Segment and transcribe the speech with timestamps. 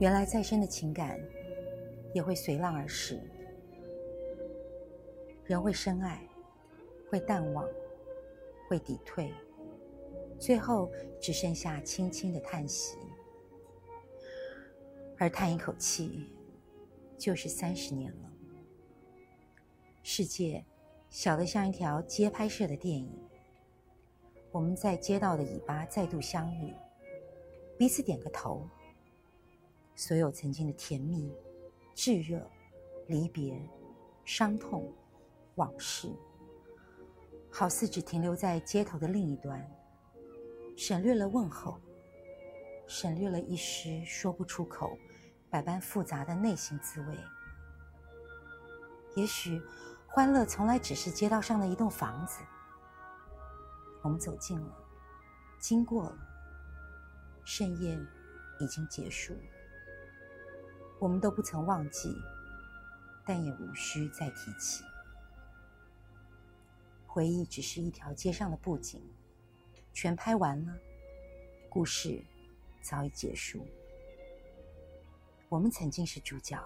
[0.00, 1.20] 原来再深的情感
[2.14, 3.20] 也会随浪而逝，
[5.44, 6.26] 人会深爱，
[7.10, 7.68] 会淡忘，
[8.66, 9.30] 会抵退，
[10.38, 10.90] 最后
[11.20, 12.96] 只剩下轻轻的叹息，
[15.18, 16.32] 而叹一口气，
[17.18, 18.32] 就是三十年了。
[20.02, 20.64] 世界
[21.10, 23.14] 小得像一条街拍摄的电影，
[24.50, 26.72] 我们在街道的尾巴再度相遇，
[27.76, 28.66] 彼此点个头。
[30.00, 31.30] 所有曾经的甜蜜、
[31.94, 32.50] 炙热、
[33.06, 33.60] 离别、
[34.24, 34.90] 伤痛、
[35.56, 36.10] 往事，
[37.50, 39.62] 好似只停留在街头的另一端，
[40.74, 41.78] 省略了问候，
[42.86, 44.96] 省略了一时说不出口、
[45.50, 47.14] 百般复杂的内心滋味。
[49.16, 49.60] 也许，
[50.06, 52.40] 欢乐从来只是街道上的一栋房子。
[54.00, 54.74] 我们走近了，
[55.58, 56.16] 经过了，
[57.44, 58.00] 盛宴
[58.60, 59.36] 已经结束。
[61.00, 62.14] 我们都不曾忘记，
[63.24, 64.84] 但也无需再提起。
[67.06, 69.02] 回忆只是一条街上的布景，
[69.94, 70.78] 全拍完了，
[71.70, 72.22] 故事
[72.82, 73.66] 早已结束。
[75.48, 76.62] 我们曾经是主角，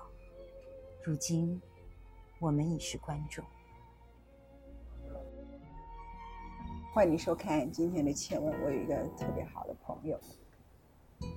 [1.05, 1.63] 如今
[2.41, 3.45] 我们已是观众。
[6.93, 8.53] 欢迎收看今天的《千问》。
[8.65, 10.19] 我有一个特别好的朋友，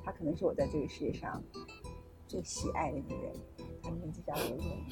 [0.04, 1.44] 他可能是我在这个世界上。
[2.28, 3.34] 最喜爱的女人，
[3.82, 4.86] 她的名字叫刘若英。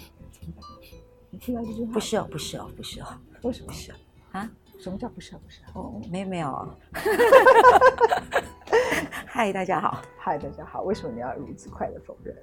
[1.30, 1.92] 你听到这句话？
[1.92, 3.08] 不是哦，不是哦，不是哦。
[3.44, 3.92] 为什么是？
[4.32, 4.50] 啊？
[4.80, 5.34] 什么叫不是？
[5.34, 5.60] 不是？
[5.74, 6.78] 哦，没有没有。
[9.28, 10.02] 嗨，大家好。
[10.18, 10.84] 嗨，大家好。
[10.84, 12.34] 为什么你要如此快的否认？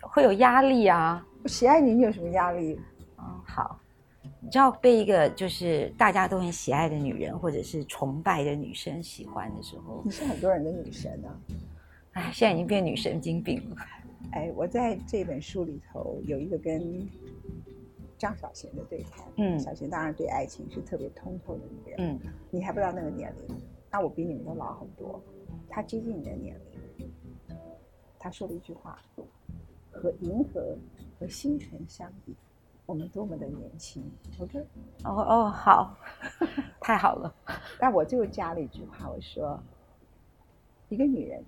[0.00, 1.24] 会有压力啊。
[1.42, 2.80] 我喜爱你，你有什么压力？
[3.18, 3.78] 嗯，好。
[4.40, 11.28] 你知道被一个就是大家都很喜爱的女人，或者是崇拜的女生喜欢的时候，你是很多人的女神呢。
[12.12, 13.76] 哎，现在已经变女神经病了。
[14.32, 17.08] 哎，我在这本书里头有一个跟
[18.18, 19.24] 张小娴的对谈。
[19.36, 21.96] 嗯，小娴当然对爱情是特别通透的女人。
[21.98, 22.20] 嗯，
[22.50, 23.56] 你还不到那个年龄，
[23.90, 25.22] 那我比你们都老很多。
[25.68, 26.54] 她接近你的年
[26.98, 27.10] 龄，
[28.18, 29.02] 她说了一句话
[29.90, 30.76] ：“和银河
[31.18, 32.34] 和星辰相比，
[32.84, 34.02] 我们多么的年轻。”
[34.38, 34.60] 我说
[35.04, 35.96] ：“哦哦，好，
[36.78, 37.34] 太好了。”
[37.80, 39.58] 但我就加了一句话，我说
[40.90, 41.42] ：“一个女人。”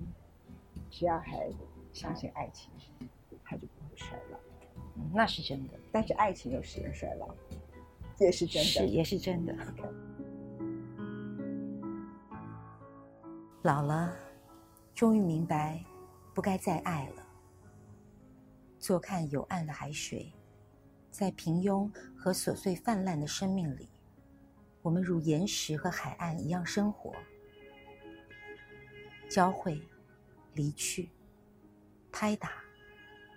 [0.94, 1.50] 只要还
[1.92, 2.70] 相信爱情，
[3.42, 4.38] 他就不会衰老。
[5.12, 7.34] 那是真的，但是爱情有使人衰老，
[8.20, 9.52] 也是真的，是也是真的。
[13.62, 14.14] 老了，
[14.94, 15.84] 终于明白，
[16.32, 17.26] 不该再爱了。
[18.78, 20.32] 坐看有岸的海水，
[21.10, 23.88] 在平庸和琐碎泛滥的生命里，
[24.80, 27.12] 我们如岩石和海岸一样生活，
[29.28, 29.82] 交汇。
[30.54, 31.08] 离去，
[32.10, 32.62] 拍打，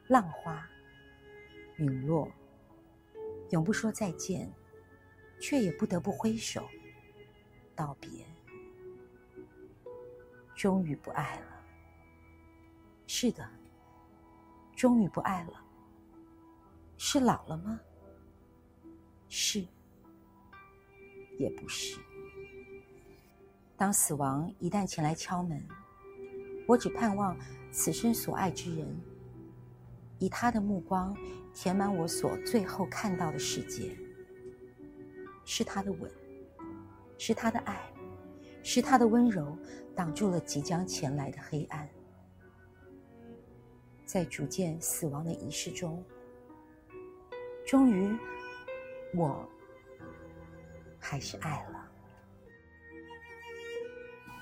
[0.08, 0.68] 浪花，
[1.78, 2.32] 陨落，
[3.50, 4.52] 永不说再见，
[5.40, 6.68] 却也不得不挥手
[7.76, 8.26] 道别。
[10.56, 11.64] 终于不爱了。
[13.06, 13.48] 是的，
[14.76, 15.64] 终于不爱了。
[16.98, 17.80] 是老了吗？
[19.30, 19.66] 是，
[21.38, 22.00] 也不是。
[23.76, 25.64] 当死亡一旦前来敲门。
[26.68, 27.36] 我只盼望
[27.72, 28.86] 此生所爱之人，
[30.20, 31.16] 以他的目光
[31.54, 33.98] 填满我所最后看到的世界。
[35.46, 36.12] 是他的吻，
[37.18, 37.90] 是他的爱，
[38.62, 39.58] 是他的温柔，
[39.96, 41.90] 挡住了即将前来的黑暗。
[44.06, 46.04] 在逐渐死亡的仪式中，
[47.66, 48.14] 终于，
[49.16, 49.48] 我
[51.00, 51.77] 还是爱了。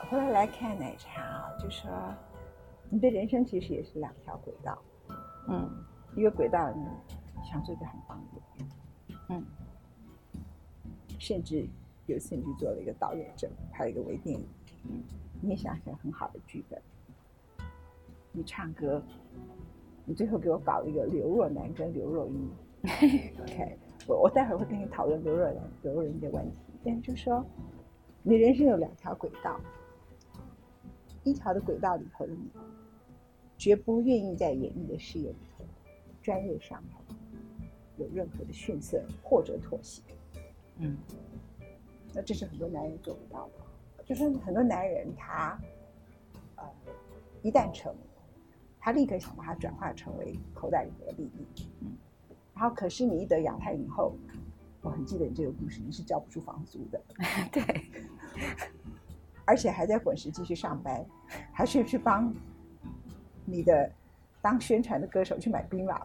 [0.09, 1.89] 后来来看奶茶啊，就说
[2.89, 4.77] 你的人生其实也是两条轨道，
[5.47, 5.67] 嗯，
[6.15, 6.85] 一个轨道你
[7.43, 9.43] 想做一个很棒的演员，嗯，
[11.19, 11.67] 甚至
[12.05, 14.45] 有次你去做了一个导演证，拍了一个微电影，
[14.83, 15.03] 嗯，
[15.41, 16.79] 你也想写很好的剧本，
[18.31, 19.01] 你唱歌，
[20.05, 22.49] 你最后给我搞了一个刘若男跟刘若英，
[23.41, 23.77] OK，
[24.07, 27.43] 我我待会儿会跟你讨论刘若男、刘若英的问题，但就说
[28.21, 29.59] 你人生有两条轨道。
[31.25, 32.49] 一条的轨道里头的你，
[33.57, 35.65] 绝不愿意在演艺的事业里头
[36.21, 36.81] 专业上
[37.97, 40.01] 有任何的逊色或者妥协。
[40.77, 40.95] 嗯，
[42.13, 44.03] 那这是很多男人做不到的。
[44.05, 45.59] 就是很多男人他，
[46.57, 46.63] 呃，
[47.41, 47.95] 一旦成，
[48.79, 51.67] 他立刻想把它转化成为口袋里的利益。
[51.81, 51.97] 嗯，
[52.53, 54.15] 然后可是你一得亚太以后，
[54.81, 57.01] 我很记得你这个故事，你是交不出房租的。
[57.51, 57.63] 对。
[59.45, 61.05] 而且还在滚石继续上班，
[61.51, 62.33] 还是去帮
[63.45, 63.91] 你的
[64.41, 66.01] 当宣传的歌手去买槟榔，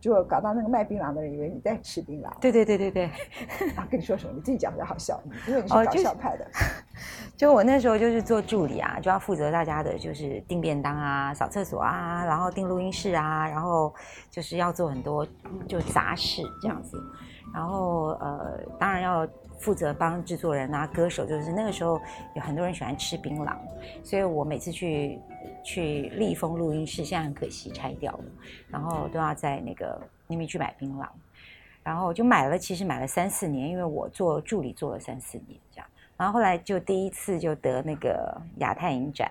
[0.00, 2.30] 结果搞到那个卖槟榔的人以为你在吃槟榔。
[2.40, 3.04] 对对对对对。
[3.76, 4.32] 啊，跟你说什么？
[4.34, 6.46] 你自己讲比较好笑，因为你是搞笑派的。
[7.36, 13.94] 就我那时候就是做助理啊，就要负责大家的就是订便当啊、扫厕所啊，然后订录音室啊，然后
[14.30, 15.26] 就是要做很多
[15.66, 17.00] 就杂事这样子。
[17.52, 19.26] 然后呃，当然要
[19.58, 22.00] 负责帮制作人啊、歌手，就是那个时候
[22.34, 23.56] 有很多人喜欢吃槟榔，
[24.04, 25.18] 所以我每次去
[25.64, 28.24] 去立丰录音室，现在很可惜拆掉了，
[28.68, 29.89] 然后都要在那个
[30.30, 31.08] 那边去买槟榔，
[31.82, 35.86] 然后就买了，其实买了三四年，因为我做助理做了三四年这样。
[36.16, 39.30] 然后后来就第一次就得那个亚太影展，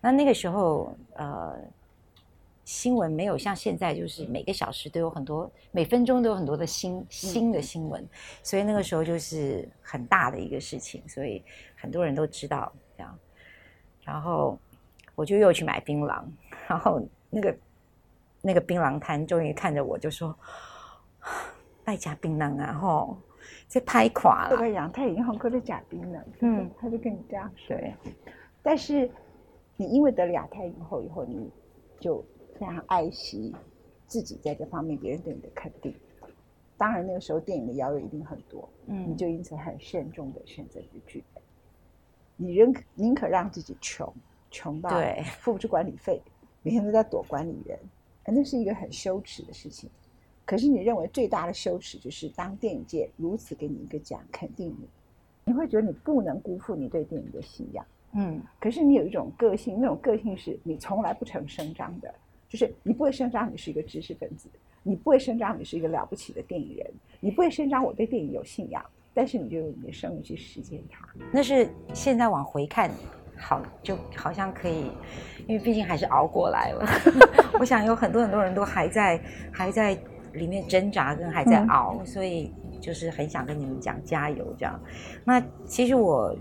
[0.00, 1.56] 那那个时候呃
[2.64, 8.06] 新闻没有像现在就是每个小时都有很多，每分钟都有很多的新新的新闻，
[8.42, 11.42] 所以那个时候就是很大的一个事情，所以
[11.74, 13.18] 很多人都知道这样。
[14.04, 14.58] 然后
[15.14, 16.22] 我就又去买槟榔，
[16.68, 17.00] 然后
[17.30, 17.56] 那个
[18.46, 20.34] 那个槟榔摊终于看着我就说
[21.84, 23.18] ：“卖假槟榔啊！”吼。
[23.68, 24.50] 这拍垮了。
[24.50, 26.20] 这个杨太银行喝的假槟榔？
[26.40, 27.76] 嗯，他就跟你这样说。
[27.76, 27.92] 对，
[28.62, 29.10] 但是
[29.76, 31.50] 你因为得了亚太影后以后，你
[31.98, 32.24] 就
[32.58, 33.54] 非常爱惜
[34.06, 35.94] 自己在这方面别人对你的肯定。
[36.76, 41.42] 当然那个时候电影的邀约一定很多，嗯，你就因此很慎重的选择去剧本。
[42.36, 44.12] 你宁宁可让自己穷，
[44.50, 44.90] 穷到
[45.38, 46.20] 付不出管理费，
[46.62, 47.78] 每天都在躲管理人，
[48.32, 49.88] 那是一个很羞耻的事情。
[50.44, 54.88] 可是你认为最大的羞耻就是当电影界如此给你一个奖肯定你，
[55.46, 57.84] 你会觉得你不能辜负你对电影的信仰。
[58.12, 62.14] 嗯，可是你有一种个性，那种个性是你从来不曾声张的，
[62.48, 64.48] 就是你不会声张你是一个知识分子，
[64.84, 66.90] 你不会声张你是一个了不起的电影人，
[67.20, 71.06] 你不会声张我对电影有信仰，但是你就用你的生命去实践它。
[71.32, 72.90] 那是现在往回看，
[73.38, 74.90] 好就好像可以，
[75.46, 76.86] 因为毕竟还是熬过来了。
[77.60, 79.20] 我想有很多很多人都还在
[79.52, 79.96] 还在。
[80.32, 84.78] 里面挣扎跟还在熬，所以就是很想跟你们讲加油这样。
[85.24, 86.36] 那其实我，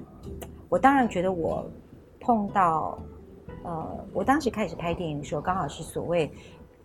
[0.67, 1.65] 我当然觉得我
[2.19, 2.99] 碰到，
[3.63, 6.29] 呃，我当时开始拍电影的时候，刚好是所谓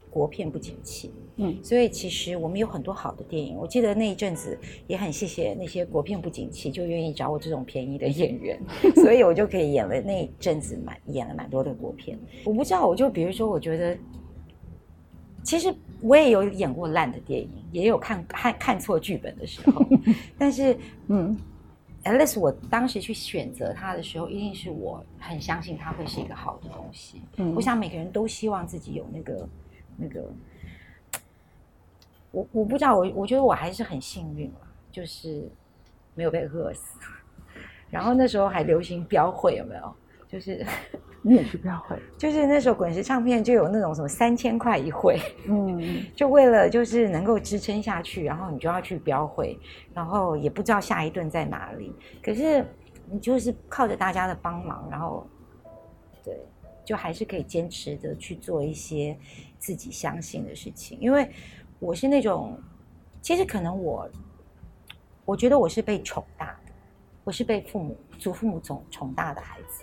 [0.09, 3.57] 国片不景气，嗯，所以其实我们有很多好的电影。
[3.57, 8.61] 我记得那一阵子也很谢谢那些国片不景气就愿意找我这种便宜的演员，
[8.97, 12.19] 所以我就可以演了那一阵子蛮演了蛮多的国片。
[12.45, 13.97] 我不知道，我就比如说，我觉得。
[15.43, 19.83] 其实我也有演过烂的电影，也有看看看错剧本的时候，
[20.37, 20.77] 但是
[21.09, 21.35] 嗯
[22.05, 27.23] ，at least 我当时去选择它的时候，一定是我很相信它会是一个好的东西。
[27.39, 29.49] 嗯，我想每个人都希望自己有那个
[29.97, 30.31] 那个，
[32.31, 34.61] 我我不知道，我我觉得我还是很幸运了，
[34.91, 35.49] 就是
[36.15, 36.99] 没有被饿死。
[37.91, 39.95] 然后那时候还流行标会，有没有？
[40.29, 40.65] 就是。
[41.23, 49.59] 你也去标会，就是那时候滚石唱片就有那种什么三千块一会，嗯， 就为了就是能够支撑下去，然后你就要去标会，
[49.93, 51.93] 然后也不知道下一顿在哪里，
[52.23, 52.65] 可是
[53.11, 55.27] 你就是靠着大家的帮忙，然后
[56.25, 56.41] 对，
[56.87, 59.15] 就还是可以坚持的去做一些
[59.59, 60.99] 自己相信的事情。
[61.03, 61.31] 因为
[61.81, 62.57] 我是那种，
[63.23, 64.09] 其实可能我，
[65.25, 66.73] 我觉得我是被宠大的，
[67.25, 69.83] 我是被父母祖父母宠宠大的孩子。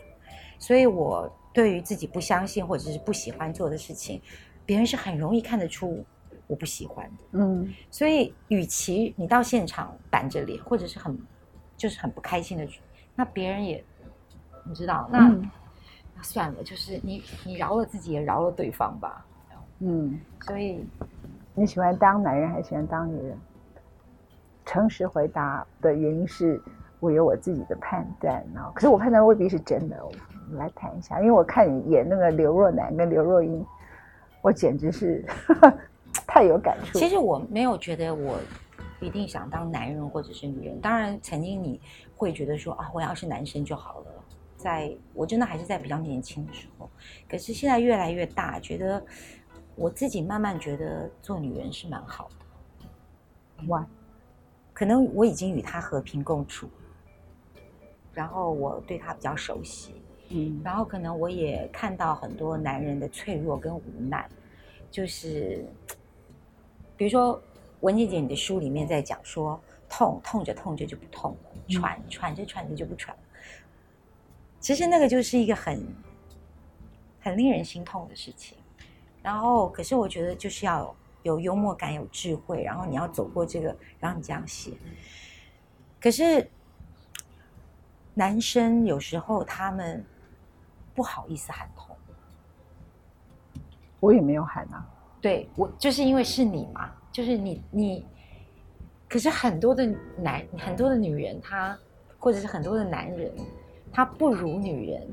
[0.60, 4.22] 所以，我对于自己不相信或者是不喜欢做的事情，
[4.64, 6.06] 别人是很容易看得出
[6.46, 7.24] 我不喜欢的。
[7.32, 11.20] 嗯，所以，与其你到现场板着脸，或者是很
[11.76, 12.68] 就是很不开心的，
[13.16, 13.84] 那别人也
[14.66, 15.36] 你知道，那
[16.16, 19.26] 那算了，就是你你饶了自己，也饶了对方吧。
[19.80, 20.84] 嗯，所以
[21.60, 23.36] 你喜欢当男人还是喜欢当女人？
[24.64, 26.62] 诚实回答的原因是
[27.00, 29.98] 我有我自己的判断啊，可是我判断未必是真的。
[30.06, 30.12] 我
[30.52, 33.66] 们来谈一下，因为我看你演那个刘若男跟刘若英，
[34.44, 35.26] 我简直是
[36.28, 37.00] 太有感触。
[37.00, 38.38] 其实我没有觉得我
[39.00, 40.80] 一定想当男人或者是女人。
[40.80, 41.82] 当然，曾经你
[42.16, 44.06] 会觉得说啊，我要是男生就好了。
[44.58, 46.88] 在我真的还是在比较年轻的时候，
[47.28, 49.04] 可是现在越来越大，觉得
[49.78, 53.68] 我自己慢慢觉得做女人是蛮好的。
[53.68, 53.88] 哇，
[54.74, 56.68] 可能我已经与他和平共处，
[58.12, 60.02] 然后我对他比较熟悉。
[60.30, 64.28] 嗯，然后可能我也看到很多男人的脆弱跟无奈，
[64.92, 65.66] 就是，
[66.98, 67.42] 比如说
[67.80, 69.58] 文静姐你的书里面在讲说，
[69.88, 73.24] 痛痛着痛着就不痛了，喘喘着喘着就不喘了。
[74.60, 75.82] 其实那个就是一个很
[77.22, 78.58] 很令人心痛的事情。
[79.28, 84.72] 然后，可是我觉得就是要有幽默感、有智慧，然后你要走过这个，然后你这样写。
[86.00, 86.50] 可是
[88.14, 90.06] 男生有时候他们。
[90.98, 91.96] 不好意思喊痛，
[94.00, 94.84] 我也没有喊啊。
[95.22, 98.06] 对我就是因为是你嘛，就是你你。
[99.08, 99.86] 可是很多的
[100.18, 101.78] 男很多的女人，她
[102.18, 103.32] 或者是很多的男人，
[103.94, 105.08] 他不如女人，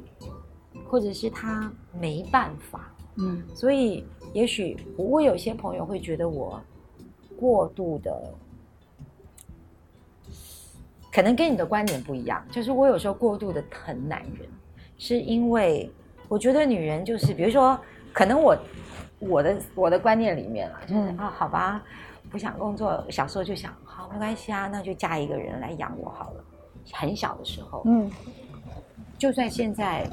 [0.89, 2.91] 或者是他没办法。
[3.17, 6.61] 嗯，所以也许我有些朋友会觉得我
[7.39, 8.35] 过度的，
[11.13, 12.45] 可能跟你的观点不一样。
[12.51, 14.49] 就是我有时候过度的疼男人，
[14.99, 15.91] 是因为
[16.29, 17.79] 我觉得女人就是，比如说，
[18.13, 18.57] 可能我
[19.21, 21.83] 我的我的观念里面啊，就是啊，好吧，
[22.31, 26.45] 不想工作，小时候就想，好没关系啊，那就嫁一个人来养我好了。
[26.93, 28.11] 很小的时候，嗯，
[29.17, 30.07] 就算现在，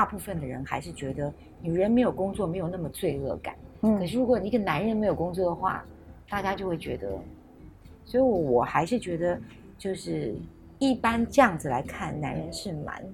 [0.00, 1.30] 大部分的人还是觉得。
[1.60, 3.54] 女人没有工作，没有那么罪恶感。
[3.82, 5.84] 嗯，可是如果一个男人没有工作的话，
[6.26, 7.06] 大家就会觉得。
[8.06, 9.38] 所以，我还是觉得，
[9.76, 10.34] 就是
[10.78, 13.04] 一般这样子来看，男人是蛮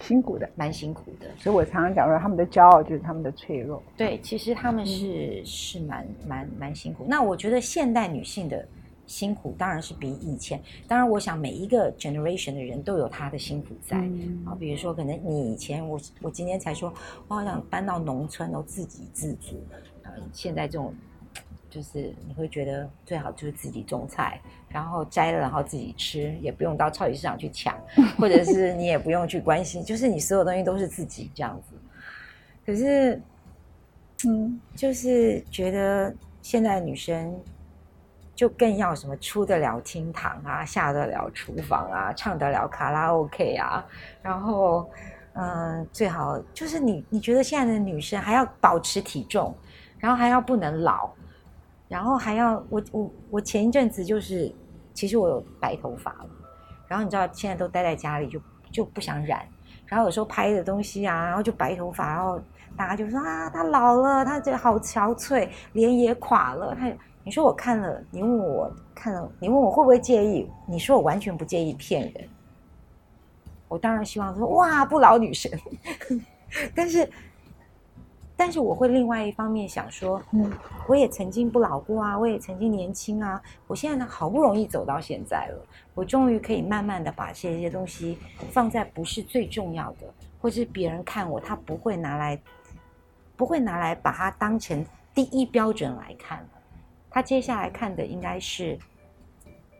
[0.00, 1.26] 辛苦的，蛮辛苦的。
[1.38, 3.82] 所以我常常讲说，他们的骄傲就是他们的脆弱。
[3.96, 7.06] 对，其实他们是是蛮蛮蛮辛苦。
[7.08, 8.62] 那我觉得现代女性的。
[9.06, 13.96] 辛苦当然是比以前，当然我想每一个 generation 的人都有他的辛苦在
[14.44, 14.56] 啊。
[14.58, 16.92] 比如说，可能你以前我我今天才说，
[17.28, 19.64] 我好想搬到农村哦，自给自足
[20.02, 20.10] 啊。
[20.32, 20.92] 现在这种
[21.70, 27.78] 就是你会觉得最好就是自己种菜，然后摘了然后自己吃，也不用到超级市场去抢，
[28.18, 31.76] 或者是你也不用去关心，就是你所有东西都是自己这样子。
[32.66, 33.22] 可是，
[34.26, 37.32] 嗯，就是觉得现在女生。
[38.36, 43.82] 就更要什么出得了厅堂啊，下得了厨房啊，唱得了卡拉 OK 啊，
[44.22, 44.88] 然后，
[45.32, 49.56] 嗯，最好就是你你觉得现在的女生还要保持体重，
[49.98, 51.10] 然后还要不能老，
[51.88, 54.54] 然后还要我我我前一阵子就是，
[54.92, 56.28] 其实我有白头发了，
[56.86, 58.38] 然后你知道现在都待在家里就
[58.70, 59.40] 就不想染，
[59.86, 62.38] 然后有时候拍的东西啊，然后就白头发，然后
[62.76, 66.92] 大家就说啊，她老了，她这好憔悴，脸也垮了，她。
[67.26, 70.48] 你说我看了，你问我看了，你问我会不会介意？
[70.64, 72.28] 你说我完全不介意骗人。
[73.66, 75.50] 我当然希望说哇不老女神，
[76.72, 77.10] 但是，
[78.36, 80.52] 但是我会另外一方面想说，嗯，
[80.86, 83.42] 我也曾经不老过啊，我也曾经年轻啊。
[83.66, 85.58] 我现在呢好不容易走到现在了，
[85.96, 88.16] 我终于可以慢慢的把这些东西
[88.52, 90.06] 放在不是最重要的，
[90.40, 92.40] 或是别人看我他不会拿来，
[93.34, 96.48] 不会拿来把它当成第一标准来看。
[97.16, 98.78] 他接下来看的应该是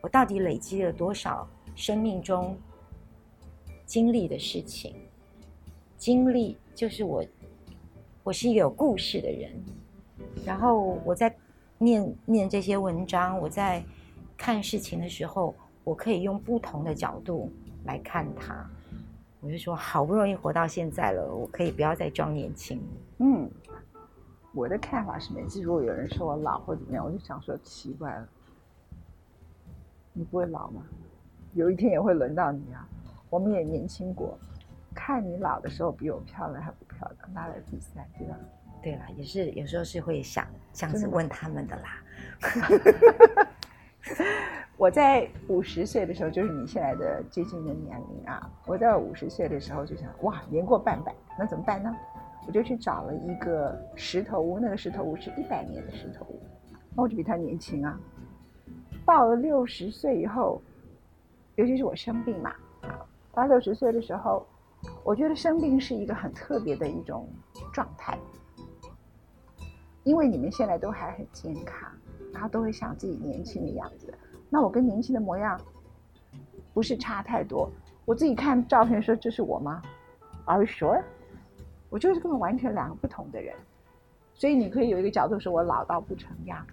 [0.01, 2.57] 我到底累积了多少生命中
[3.85, 4.95] 经历的事情。
[5.99, 7.23] 经历就是我，
[8.23, 9.51] 我是一个有故事的人。
[10.43, 11.31] 然后我在
[11.77, 13.83] 念念这些文章，我在
[14.35, 15.53] 看事情的时候，
[15.83, 17.53] 我可以用不同的角度
[17.83, 18.67] 来看它。
[19.41, 22.81] 我就说，好不容易活到现在了，我可以不要再装年轻。
[23.19, 23.47] 嗯。
[24.53, 28.27] 我的看法是，每次如果有人说我老或怎么样，我就想说奇怪了，
[30.13, 30.81] 你不会老吗？
[31.53, 32.87] 有一天也会轮到你啊！
[33.29, 34.37] 我们也年轻过，
[34.93, 38.35] 看你老的时候比我漂亮还不漂亮，拿来比赛对吧？
[38.81, 42.03] 对了，也是有时候是会想这样子问他们的啦。
[44.77, 48.49] 我在五十岁的时候，就是你现在的接近的年龄啊。
[48.65, 51.93] 我在五十岁的时候就想，哇，年过半百，那怎么办呢？
[52.47, 56.41] 我就去找了一个石头屋，那个石头屋是一百年的石头屋，
[56.95, 57.99] 那我就比他年轻啊。
[59.05, 60.61] 到了六十岁以后，
[61.55, 62.55] 尤其是我生病嘛，
[63.33, 64.47] 到六十岁的时候，
[65.03, 67.27] 我觉得生病是一个很特别的一种
[67.73, 68.17] 状态，
[70.03, 71.91] 因为你们现在都还很健康，
[72.33, 74.13] 然后都会想自己年轻的样子。
[74.49, 75.59] 那我跟年轻的模样
[76.73, 77.69] 不是差太多。
[78.05, 79.81] 我自己看照片说这是我吗
[80.45, 81.03] ？Are you sure？
[81.89, 83.55] 我就是跟完全两个不同的人，
[84.33, 86.65] 所以你可以有一个角度说，我老到不成样。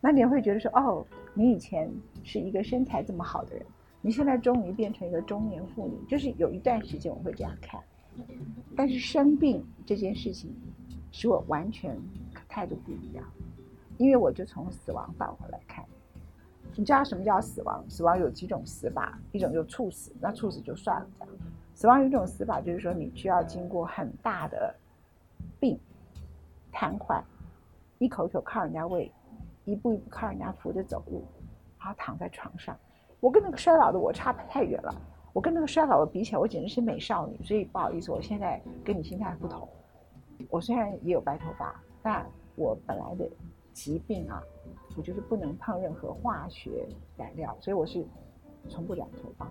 [0.00, 1.90] 那你会觉得说，哦，你以前
[2.22, 3.64] 是一个身材这么好的人，
[4.02, 7.80] 你现在终于变成一个中年妇女，就是有一段时间我会这样看。
[8.76, 10.54] 但是生病这件事情，
[11.10, 11.98] 使我完全
[12.48, 13.24] 态度不一样，
[13.96, 15.84] 因为我就从死亡倒回来看。
[16.76, 17.84] 你知道什么叫死亡？
[17.88, 21.34] 死亡有几种死法，一种就猝死，那猝死就算了这样。
[21.74, 24.72] 死亡有一种死法，就是说你需要经过很大的
[25.58, 25.78] 病、
[26.72, 27.20] 瘫痪，
[27.98, 29.10] 一口一口靠人家喂，
[29.64, 31.24] 一步一步靠人家扶着走路，
[31.78, 32.78] 然后躺在床上。
[33.18, 34.94] 我跟那个衰老的我差太远了，
[35.32, 37.36] 我跟那个衰老的比起来，我简直是美少女。
[37.42, 39.68] 所以不好意思，我现在跟你心态不同。
[40.48, 43.28] 我虽然也有白头发，但我本来的
[43.72, 44.40] 疾病啊，
[44.96, 48.06] 我就是不能碰任何化学染料，所以我是
[48.68, 49.50] 从不染头发，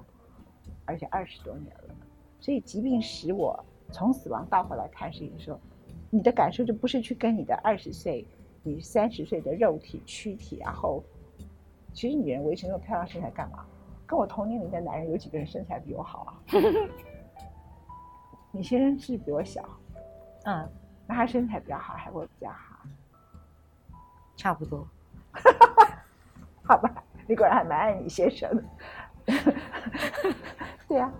[0.85, 1.95] 而且二十多年了。
[2.43, 3.57] 所以疾病使我
[3.89, 5.57] 从死亡倒回来看事情的时候，
[6.09, 8.27] 你的感受就不是去跟你的二十岁、
[8.63, 11.01] 你三十岁的肉体躯体，然后，
[11.93, 13.65] 其实女人维持那种漂亮身材干嘛？
[14.05, 16.35] 跟我同年龄的男人有几个人身材比我好啊？
[18.51, 19.63] 你先生是比我小，
[20.43, 20.69] 嗯，
[21.07, 22.85] 那他身材比较好，还我比较好？
[24.35, 24.85] 差不多，
[26.61, 26.93] 好吧，
[27.25, 28.63] 你果然还蛮爱你先生的。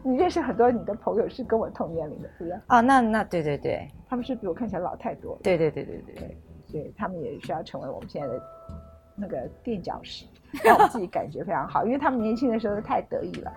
[0.04, 2.62] 你认识很多你的朋友是跟我同年龄的，是不是？
[2.68, 5.40] 哦，那那对对对，他们是比我看起来老太多了。
[5.44, 8.42] 对对对对对，所以他们也需要成为我们现在的
[9.16, 10.25] 那个垫脚石，
[10.63, 13.52] 让我们自己感觉非常好，因为他们年轻的时候太得意了。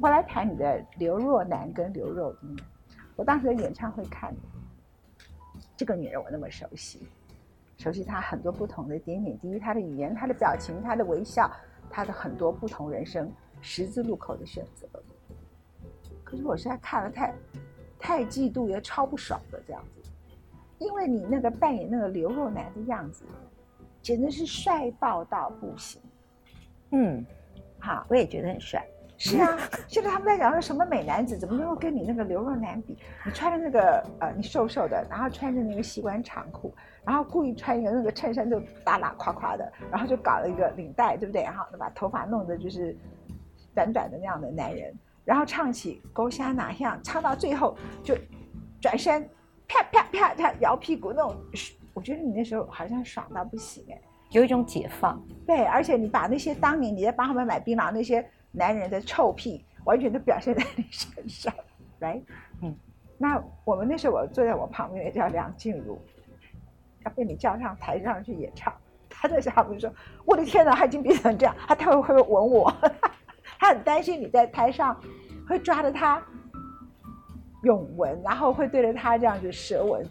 [0.00, 2.56] 我来谈你的刘若男跟刘若英，
[3.16, 4.32] 我当时的演唱会看
[5.76, 7.06] 这个女人，我那么熟悉，
[7.78, 11.50] 熟悉她很多不同的点点滴滴，她的语言、她的表情、她的微笑，
[11.90, 14.88] 她的很多不同人生十字路口的选择。
[16.28, 17.34] 可是我现在看了太，
[17.98, 20.10] 太嫉妒也超不爽的这样子，
[20.78, 23.24] 因为你那个扮演那个刘若男的样子，
[24.02, 26.02] 简直是帅爆到不行。
[26.90, 27.24] 嗯，
[27.78, 28.86] 好，我也觉得很帅。
[29.16, 29.56] 是啊，
[29.88, 32.98] 现在他们在讲说什么美男子，怎么能够跟你那个刘若男比？
[33.24, 36.74] 你穿的那个呃，你瘦瘦的，然后穿着那个西关长裤，
[37.06, 41.42] 然后故意穿一个那个衬衫就大拉垮垮的，然后就搞了一个领带，对不对？
[41.42, 42.94] 然后把头发弄得就是
[43.74, 44.94] 短短的那样的男人。
[45.28, 48.16] 然后唱起《勾虾哪样》，唱到最后就
[48.80, 49.28] 转身，
[49.68, 51.36] 啪啪啪啪摇屁股那种，
[51.92, 55.22] 我觉得你那时候好像爽到不行哎，有一种解放。
[55.46, 61.52] 对，而且你把那些当年你在帮他们买槟榔那些男人的臭屁，完全都表现在你身上
[62.00, 62.22] ，right？
[62.62, 62.74] 嗯，
[63.18, 66.00] 那我们那时候我坐在我旁边的叫梁静茹，
[67.04, 68.72] 要被你叫上台上去演唱，
[69.10, 69.92] 他在下面说
[70.24, 72.74] ：“我的天哪，他已经变成这样，他他会会吻我。
[73.58, 74.98] ”他很担心你在台上
[75.48, 76.22] 会抓着他
[77.64, 80.04] 拥吻，然后会对着他这样子舌吻，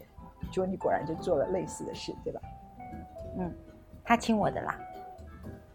[0.51, 2.41] 结果你果然就做了类似的事，对吧？
[3.39, 3.49] 嗯，
[4.03, 4.77] 他亲我的啦。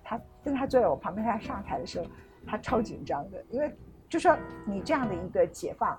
[0.05, 2.07] 他，但是他坐在我旁边，他上台的时候，
[2.47, 3.75] 他超紧张的，因为
[4.07, 5.99] 就说你这样的一个解放，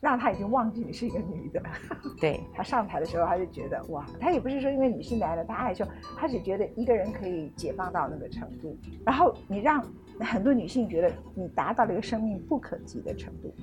[0.00, 1.60] 让他已经忘记你是一个女的。
[2.20, 5.84] 对他上台的时候，他就觉得哇，他也不是说因为你是男的他害羞，
[6.16, 9.84] 他只觉得一个人可以解放到那个程度，然后你让。
[10.22, 13.54] 很多女性觉得你达到了一个生命不可及的程度，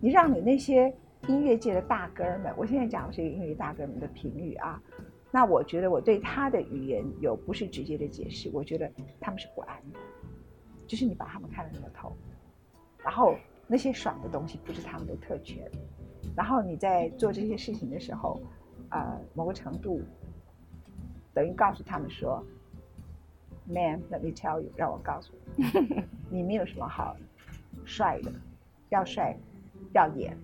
[0.00, 0.92] 你让你那些
[1.28, 4.82] 音乐界的大哥们，我现在讲的是音乐大哥们的评语啊，
[5.30, 9.98] 那我觉得我对他的语言有不是直接的解释，我觉得他们是不安的，
[10.86, 12.12] 就是你把他们看得那么透，
[13.04, 15.70] 然后那些爽的东西不是他们的特权，
[16.36, 18.40] 然后你在做这些事情的时候，
[18.90, 20.00] 呃，某个程度
[21.32, 22.44] 等于告诉他们说。
[23.64, 27.16] Man, let me tell you，让我告诉你， 你没有什么好
[27.84, 28.32] 帅的，
[28.88, 29.36] 要帅
[29.94, 30.36] 要演，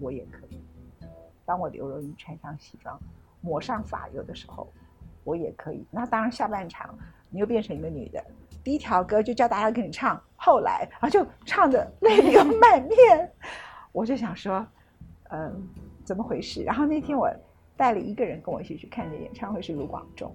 [0.00, 0.58] 我也可以。
[1.44, 2.98] 当我刘若英穿上西装，
[3.42, 4.72] 抹上发油的时候，
[5.22, 5.84] 我也可以。
[5.90, 6.98] 那当然，下半场
[7.28, 8.24] 你又变成一个女的，
[8.64, 13.30] 第一条歌就叫大家跟你唱，后来啊就唱的泪流满面。
[13.92, 14.66] 我就想说，
[15.28, 15.68] 嗯，
[16.04, 16.62] 怎么回事？
[16.62, 17.30] 然后那天我
[17.76, 20.34] 带了一个人跟我一起去看的演唱会，是卢广仲。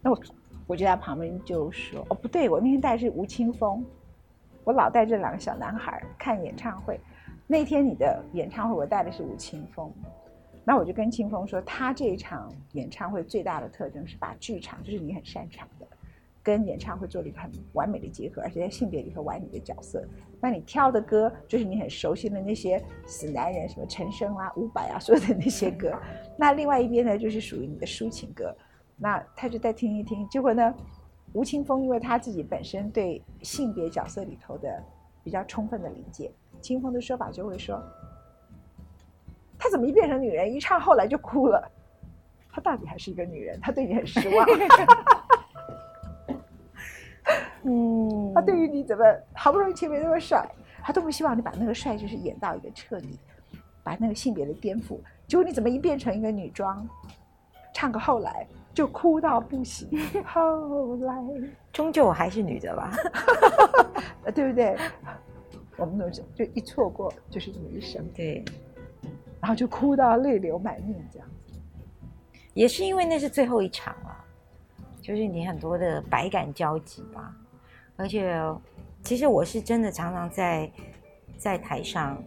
[0.00, 0.22] 那我。
[0.72, 3.84] 我就在旁边就说：“哦，不对，我那天带的是吴青峰，
[4.64, 6.98] 我老带这两个小男孩看演唱会。
[7.46, 9.92] 那天你的演唱会，我带的是吴青峰。
[10.64, 15.86] 那我就跟青峰说，他这一场演唱会最大的特征是把剧场，就是你很擅长的，
[16.42, 20.02] 跟演唱会做了一个很完美的结合，而且在性别里头玩你的角色。
[20.40, 25.92] 那你挑的歌就是你很熟悉的那些死男人，什么陈升啊、伍佰啊，所有的那些歌。
[26.38, 28.56] 那另外一边呢，就是属于你的抒情歌。”
[28.96, 30.74] 那他就再听一听，结果呢，
[31.32, 34.82] 吴青峰因为他自己本身对性别角色里头的
[35.24, 37.82] 比较充分的理解，青峰的说法就会说，
[39.58, 41.68] 他怎么一变成女人，一唱后来就哭了，
[42.52, 44.46] 他到底还是一个女人，他对你很失望。
[47.64, 50.48] 嗯，他对于你怎么好不容易前面那么帅，
[50.82, 53.18] 他都不希望你把那个帅就是演到一个彻底，
[53.82, 56.88] 把那个性别的颠覆，结果你怎么一变成一个女装，
[57.74, 58.46] 唱个后来。
[58.74, 59.88] 就哭到不行，
[60.24, 61.14] 后来
[61.72, 62.90] 终究我还是女的吧，
[64.34, 64.76] 对不对？
[65.76, 68.44] 我们都是就一错过就是这么一生，对，
[69.40, 71.58] 然后就哭到泪流满面这样子。
[72.54, 74.24] 也是因为那是最后一场了，
[75.00, 77.34] 就是你很多的百感交集吧。
[77.96, 78.38] 而且，
[79.02, 80.70] 其实我是真的常常在
[81.36, 82.22] 在台上。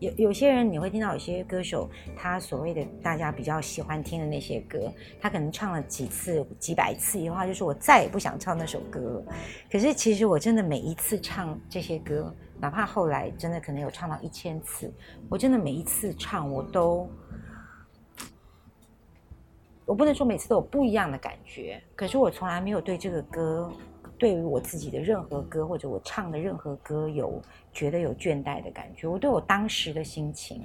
[0.00, 9.24] 有有些人你会听到有些歌手，他所谓的大家比较喜欢听的那些歌，他可能唱了几次、几百次以后，他就说我再也不想唱那首歌了。
[9.70, 14.90] 可是其实我真的每一次唱这些歌，哪怕后来真的可能有唱到一千次，
[15.28, 17.06] 我真的每一次唱我都
[19.84, 23.70] 我不能说每次都有不一样的感觉，可是我从来没有对这个歌，
[24.20, 27.40] 对于我自己的任何歌或者我唱的任何歌有
[27.72, 29.08] 觉得有倦怠的感觉。
[29.08, 30.62] 我对我当时的心情，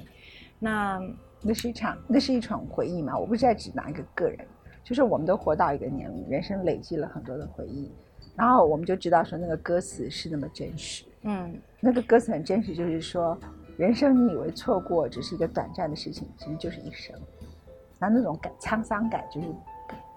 [0.59, 0.99] 那
[1.41, 3.17] 那是一场，那是一场回忆嘛。
[3.17, 4.45] 我不是在指哪一个个人，
[4.83, 7.89] 就是我们都活到一个年龄，人生累积了很多的回忆，
[8.35, 11.05] 然后我们就知道说那个歌词是那么真实。
[11.21, 13.37] 嗯，那个歌词很真实，就是说
[13.77, 17.15] 人生你以为错过只是一个短暂的事情，其实就是一生。
[17.97, 19.47] 那那种感沧桑感就是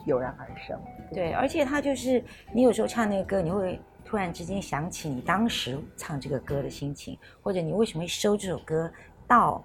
[0.08, 0.76] 油然而生。
[1.12, 8.90] 对，而且他就是你有时候唱那个歌，你会突然之间想起你当时唱这个歌的心情，或者你为什么会收这首歌
[9.26, 9.64] 到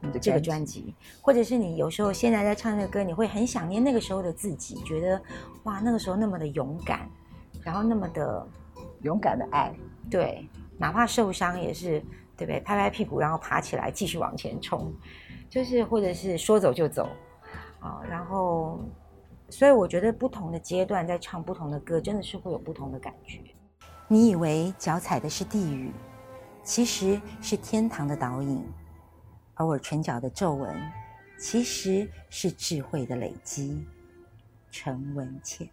[0.00, 5.22] 你的这个专辑，或者是你有时候现在在唱这个歌，你会很想念那个时候的自己，觉得
[5.62, 7.08] 哇，那个时候那么的勇敢，
[7.62, 8.46] 然后那么的
[9.02, 9.72] 勇敢的爱，
[10.10, 12.00] 对，哪怕受伤也是，
[12.36, 12.60] 对不对？
[12.60, 14.92] 拍拍屁股，然后爬起来继续往前冲，
[15.48, 17.08] 就是或者是说走就走。
[17.80, 18.78] 啊，然后，
[19.50, 23.40] 所以我觉得不同的阶段在唱不同的歌，真的是会有不同的感觉。
[24.06, 25.90] 你以为脚踩的是地狱，
[26.62, 28.62] 其实是天堂的导引；
[29.54, 30.74] 而我唇角的皱纹，
[31.38, 33.84] 其实是智慧的累积。
[34.70, 35.68] 陈文茜。